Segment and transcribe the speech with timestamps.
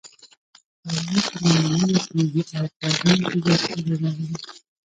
[0.89, 4.27] دا نور په نمونه لګیږي او په رنګ کې زیاتوالی راولي.